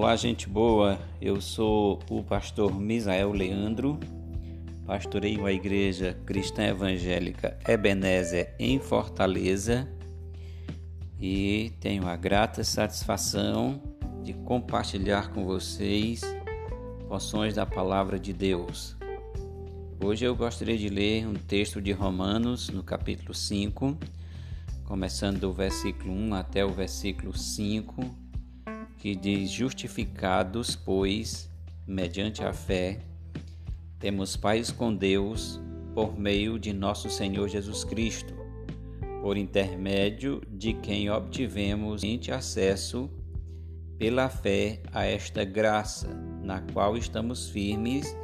[0.00, 0.96] Olá, gente boa.
[1.20, 3.98] Eu sou o pastor Misael Leandro.
[4.86, 9.88] Pastoreio a Igreja Cristã Evangélica Ebenezer em Fortaleza
[11.18, 13.82] e tenho a grata satisfação
[14.22, 16.20] de compartilhar com vocês
[17.08, 18.96] porções da palavra de Deus.
[20.00, 23.98] Hoje eu gostaria de ler um texto de Romanos, no capítulo 5,
[24.84, 28.27] começando do versículo 1 até o versículo 5
[28.98, 31.48] que diz: Justificados, pois,
[31.86, 33.00] mediante a fé,
[33.98, 35.60] temos paz com Deus
[35.94, 38.34] por meio de nosso Senhor Jesus Cristo,
[39.22, 43.10] por intermédio de quem obtivemos acesso
[43.98, 46.08] pela fé a esta graça,
[46.42, 48.16] na qual estamos firmes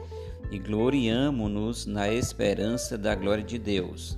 [0.53, 4.17] e gloriamo-nos na esperança da glória de Deus.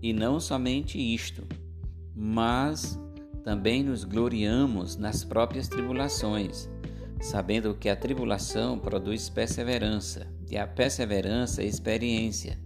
[0.00, 1.46] E não somente isto,
[2.16, 2.98] mas
[3.42, 6.68] também nos gloriamos nas próprias tribulações,
[7.20, 12.58] sabendo que a tribulação produz perseverança, e a perseverança, experiência,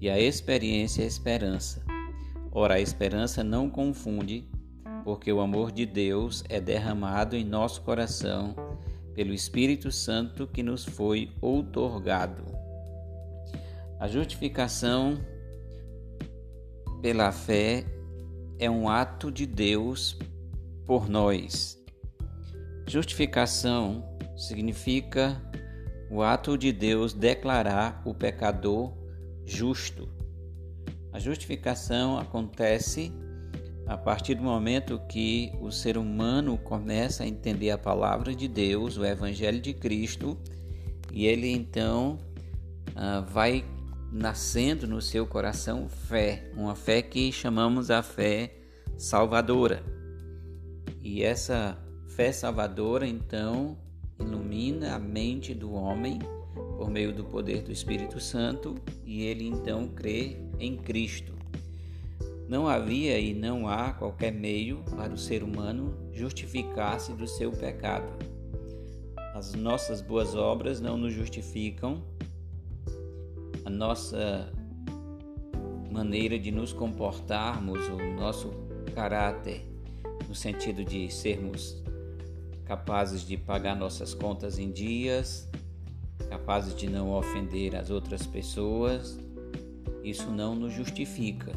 [0.00, 1.84] e a experiência, esperança.
[2.52, 4.48] Ora, a esperança não confunde,
[5.04, 8.54] porque o amor de Deus é derramado em nosso coração
[9.14, 12.44] pelo Espírito Santo que nos foi outorgado.
[13.98, 15.20] A justificação
[17.02, 17.84] pela fé
[18.60, 20.18] é um ato de Deus
[20.86, 21.82] por nós.
[22.86, 24.04] Justificação
[24.36, 25.40] significa
[26.10, 28.92] o ato de Deus declarar o pecador
[29.46, 30.08] justo.
[31.10, 33.10] A justificação acontece
[33.86, 38.98] a partir do momento que o ser humano começa a entender a palavra de Deus,
[38.98, 40.38] o Evangelho de Cristo,
[41.10, 42.18] e ele então
[42.90, 43.64] uh, vai
[44.12, 48.54] nascendo no seu coração fé, uma fé que chamamos a fé
[48.98, 49.82] salvadora.
[51.00, 53.78] E essa fé salvadora, então,
[54.18, 56.18] ilumina a mente do homem
[56.76, 61.34] por meio do poder do Espírito Santo e ele então crê em Cristo.
[62.48, 68.12] Não havia e não há qualquer meio para o ser humano justificar-se do seu pecado.
[69.34, 72.02] As nossas boas obras não nos justificam,
[73.70, 74.52] nossa
[75.90, 78.50] maneira de nos comportarmos, o nosso
[78.94, 79.66] caráter,
[80.28, 81.82] no sentido de sermos
[82.64, 85.48] capazes de pagar nossas contas em dias,
[86.28, 89.18] capazes de não ofender as outras pessoas,
[90.04, 91.52] isso não nos justifica.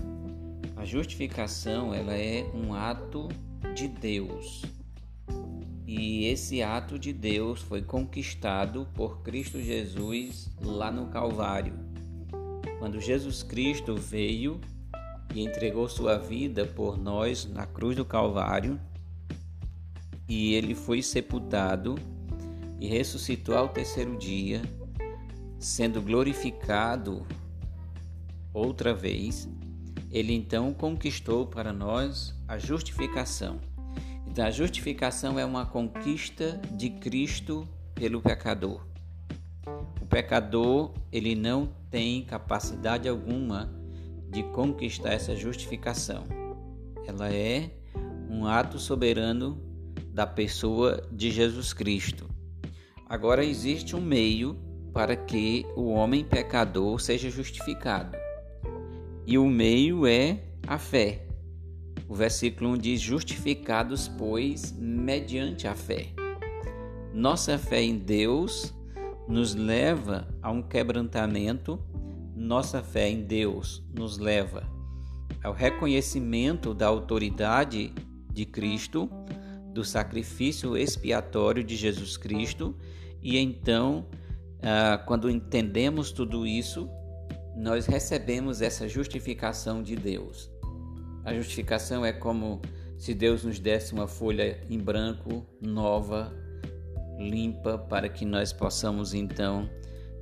[0.76, 3.30] A justificação ela é um ato
[3.76, 4.64] de Deus.
[5.86, 11.93] E esse ato de Deus foi conquistado por Cristo Jesus lá no Calvário.
[12.84, 14.60] Quando Jesus Cristo veio
[15.34, 18.78] e entregou sua vida por nós na cruz do Calvário,
[20.28, 21.96] e ele foi sepultado
[22.82, 24.62] e ressuscitou ao terceiro dia,
[25.58, 27.26] sendo glorificado
[28.54, 29.48] outra vez,
[30.12, 33.62] ele então conquistou para nós a justificação.
[34.28, 37.66] Então, a justificação é uma conquista de Cristo
[37.96, 38.93] pelo pecador.
[40.14, 43.74] Pecador, ele não tem capacidade alguma
[44.30, 46.26] de conquistar essa justificação.
[47.08, 47.72] Ela é
[48.30, 49.60] um ato soberano
[50.14, 52.30] da pessoa de Jesus Cristo.
[53.10, 54.56] Agora existe um meio
[54.94, 58.16] para que o homem pecador seja justificado.
[59.26, 61.26] E o meio é a fé.
[62.08, 66.10] O versículo 1 diz: Justificados, pois, mediante a fé.
[67.12, 68.72] Nossa fé em Deus
[69.28, 71.80] nos leva a um quebrantamento
[72.36, 74.68] nossa fé em Deus nos leva
[75.44, 77.94] ao reconhecimento da autoridade
[78.32, 79.10] de Cristo,
[79.74, 82.76] do sacrifício expiatório de Jesus Cristo,
[83.22, 84.08] e então,
[84.62, 86.90] ah, quando entendemos tudo isso,
[87.56, 90.50] nós recebemos essa justificação de Deus.
[91.24, 92.62] A justificação é como
[92.98, 96.34] se Deus nos desse uma folha em branco, nova,
[97.18, 99.70] limpa, para que nós possamos então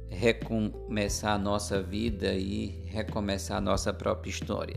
[0.09, 4.75] recomeçar a nossa vida e recomeçar a nossa própria história.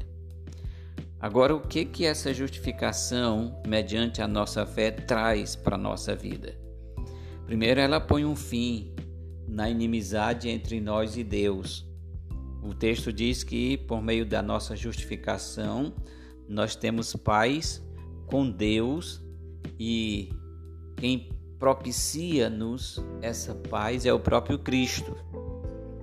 [1.21, 6.55] Agora, o que que essa justificação, mediante a nossa fé, traz para a nossa vida?
[7.47, 8.95] Primeiro, ela põe um fim
[9.49, 11.87] na inimizade entre nós e Deus.
[12.63, 15.95] O texto diz que, por meio da nossa justificação,
[16.49, 17.83] nós temos paz
[18.27, 19.23] com Deus
[19.79, 20.31] e
[20.97, 21.34] quem
[21.65, 25.17] propicia-nos essa paz é o próprio Cristo.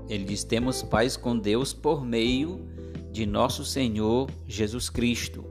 [0.10, 2.68] Ele diz: temos paz com Deus por meio
[3.12, 5.46] de nosso Senhor Jesus Cristo.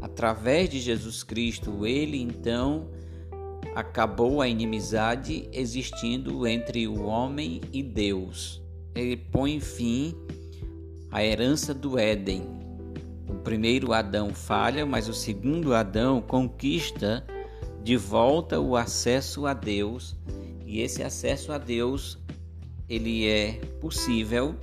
[0.00, 2.88] Através de Jesus Cristo, ele então
[3.72, 8.60] acabou a inimizade existindo entre o homem e Deus.
[8.96, 10.12] Ele põe fim
[11.08, 12.42] à herança do Éden.
[13.28, 17.24] O primeiro Adão falha, mas o segundo Adão conquista
[17.82, 20.16] de volta o acesso a Deus,
[20.64, 22.18] e esse acesso a Deus
[22.88, 24.54] ele é possível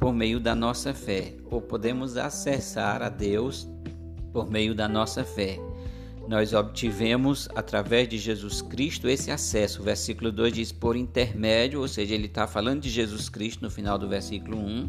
[0.00, 3.68] por meio da nossa fé, ou podemos acessar a Deus
[4.32, 5.58] por meio da nossa fé.
[6.28, 9.80] Nós obtivemos através de Jesus Cristo esse acesso.
[9.80, 13.70] O versículo 2 diz por intermédio, ou seja, ele está falando de Jesus Cristo no
[13.70, 14.88] final do versículo 1.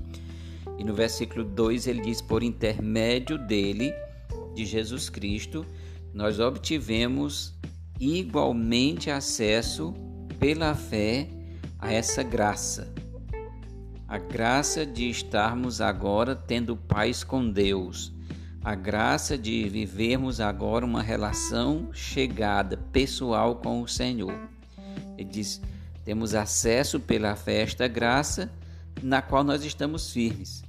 [0.77, 3.93] E no versículo 2 ele diz por intermédio dele,
[4.53, 5.65] de Jesus Cristo,
[6.13, 7.52] nós obtivemos
[7.99, 9.93] igualmente acesso
[10.39, 11.27] pela fé
[11.79, 12.93] a essa graça.
[14.07, 18.13] A graça de estarmos agora tendo paz com Deus
[18.63, 24.33] a graça de vivermos agora uma relação chegada, pessoal com o Senhor.
[25.17, 25.61] Ele diz:
[26.05, 28.49] temos acesso pela fé a esta graça
[29.01, 30.63] na qual nós estamos firmes.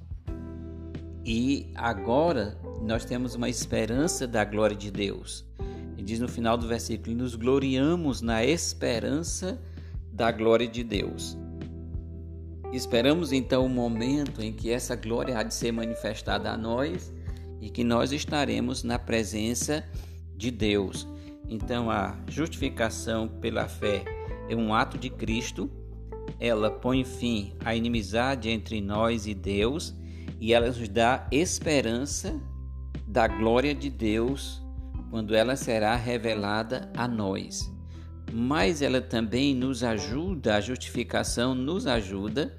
[1.24, 5.44] E agora nós temos uma esperança da glória de Deus.
[6.04, 9.58] Diz no final do versículo: nos gloriamos na esperança
[10.12, 11.36] da glória de Deus.
[12.72, 17.12] Esperamos então o momento em que essa glória há de ser manifestada a nós
[17.60, 19.82] e que nós estaremos na presença
[20.36, 21.06] de Deus.
[21.48, 24.04] Então, a justificação pela fé
[24.48, 25.70] é um ato de Cristo,
[26.38, 29.94] ela põe fim à inimizade entre nós e Deus
[30.40, 32.38] e ela nos dá esperança
[33.06, 34.63] da glória de Deus
[35.14, 37.72] quando ela será revelada a nós.
[38.32, 42.52] Mas ela também nos ajuda, a justificação nos ajuda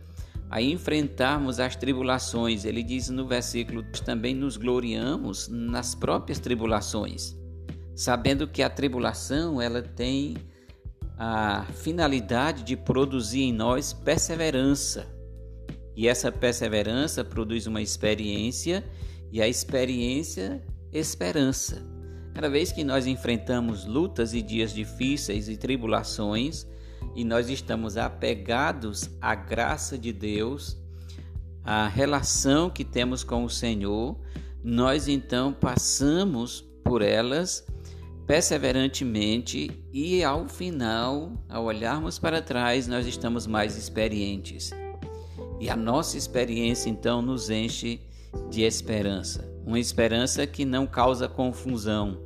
[0.49, 2.63] a enfrentarmos as tribulações.
[2.63, 7.35] Ele diz no versículo: também nos gloriamos nas próprias tribulações,
[7.93, 10.37] sabendo que a tribulação ela tem
[11.17, 15.05] a finalidade de produzir em nós perseverança.
[15.93, 18.81] E essa perseverança produz uma experiência,
[19.29, 20.63] e a experiência,
[20.93, 21.94] esperança.
[22.35, 26.67] Cada vez que nós enfrentamos lutas e dias difíceis e tribulações,
[27.15, 30.77] e nós estamos apegados à graça de Deus,
[31.63, 34.19] à relação que temos com o Senhor,
[34.61, 37.65] nós então passamos por elas
[38.27, 44.71] perseverantemente e ao final, ao olharmos para trás, nós estamos mais experientes.
[45.57, 48.01] E a nossa experiência então nos enche
[48.49, 52.24] de esperança, uma esperança que não causa confusão.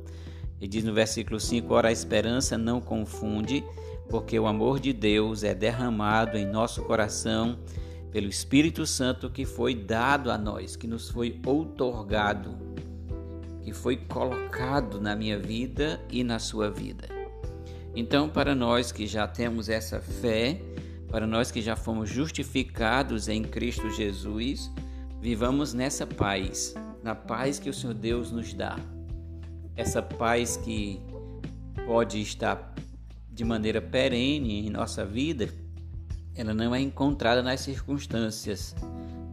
[0.60, 3.64] Ele diz no versículo 5: Ora, a esperança não confunde,
[4.08, 7.58] porque o amor de Deus é derramado em nosso coração
[8.10, 12.58] pelo Espírito Santo que foi dado a nós, que nos foi outorgado,
[13.62, 17.08] que foi colocado na minha vida e na sua vida.
[17.94, 20.60] Então, para nós que já temos essa fé,
[21.08, 24.70] para nós que já fomos justificados em Cristo Jesus,
[25.20, 28.78] vivamos nessa paz, na paz que o Senhor Deus nos dá.
[29.80, 31.00] Essa paz que
[31.86, 32.74] pode estar
[33.32, 35.48] de maneira perene em nossa vida,
[36.34, 38.76] ela não é encontrada nas circunstâncias,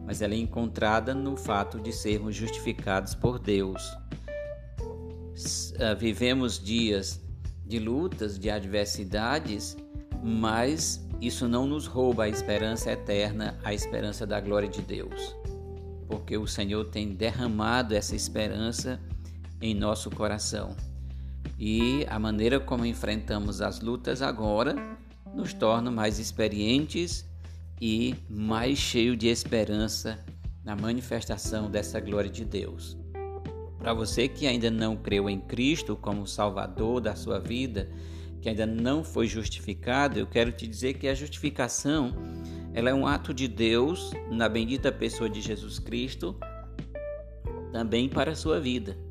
[0.06, 3.94] mas ela é encontrada no fato de sermos justificados por Deus.
[5.78, 7.20] Ah, vivemos dias
[7.66, 9.76] de lutas, de adversidades,
[10.24, 15.36] mas isso não nos rouba a esperança eterna, a esperança da glória de Deus,
[16.06, 18.98] porque o Senhor tem derramado essa esperança
[19.60, 20.76] em nosso coração.
[21.58, 24.76] E a maneira como enfrentamos as lutas agora
[25.34, 27.28] nos torna mais experientes
[27.80, 30.24] e mais cheio de esperança
[30.64, 32.96] na manifestação dessa glória de Deus.
[33.78, 37.88] Para você que ainda não creu em Cristo como Salvador da sua vida,
[38.40, 42.12] que ainda não foi justificado, eu quero te dizer que a justificação
[42.74, 46.36] ela é um ato de Deus na bendita pessoa de Jesus Cristo
[47.72, 49.07] também para a sua vida.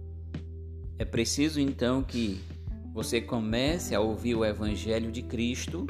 [0.99, 2.41] É preciso então que
[2.91, 5.85] você comece a ouvir o Evangelho de Cristo,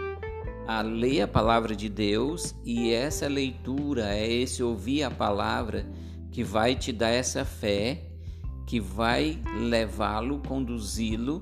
[0.68, 5.86] a ler a palavra de Deus, e essa leitura, é esse ouvir a palavra
[6.30, 8.04] que vai te dar essa fé,
[8.66, 11.42] que vai levá-lo, conduzi-lo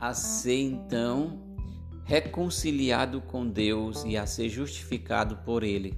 [0.00, 1.46] a ser então
[2.04, 5.92] reconciliado com Deus e a ser justificado por Ele.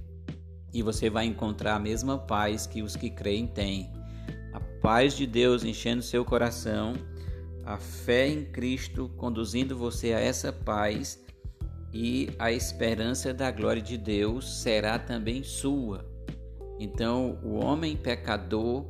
[0.73, 3.89] E você vai encontrar a mesma paz que os que creem têm
[4.81, 6.93] paz de Deus enchendo seu coração,
[7.63, 11.23] a fé em Cristo conduzindo você a essa paz
[11.93, 16.09] e a esperança da glória de Deus será também sua.
[16.79, 18.87] Então, o homem pecador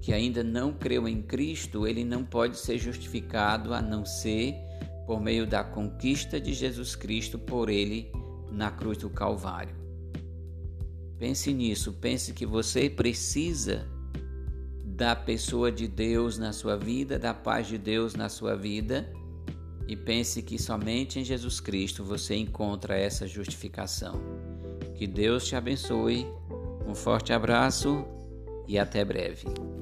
[0.00, 4.54] que ainda não creu em Cristo, ele não pode ser justificado a não ser
[5.06, 8.12] por meio da conquista de Jesus Cristo por ele
[8.52, 9.74] na cruz do Calvário.
[11.18, 13.88] Pense nisso, pense que você precisa
[14.96, 19.12] da pessoa de Deus na sua vida, da paz de Deus na sua vida,
[19.88, 24.20] e pense que somente em Jesus Cristo você encontra essa justificação.
[24.94, 26.26] Que Deus te abençoe.
[26.86, 28.04] Um forte abraço
[28.68, 29.73] e até breve.